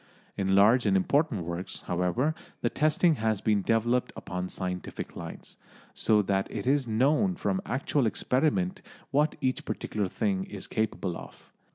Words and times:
In 0.35 0.55
large 0.55 0.87
and 0.87 0.97
important 0.97 1.43
works, 1.45 1.81
however, 1.85 2.33
the 2.61 2.71
testing 2.71 3.17
has 3.17 3.39
been 3.39 3.61
developed 3.61 4.11
upon 4.15 4.49
scientific 4.49 5.15
lines, 5.15 5.57
so 5.93 6.23
that 6.23 6.49
it 6.49 6.65
is 6.65 6.87
known 6.87 7.35
from 7.35 7.61
actual 7.67 8.07
experiment 8.07 8.81
what 9.11 9.35
each 9.41 9.63
particular 9.63 10.07
thing 10.09 10.45
is 10.45 10.65
capable 10.65 11.15
of. 11.15 11.53